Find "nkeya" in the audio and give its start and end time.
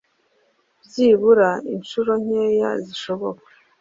2.23-2.71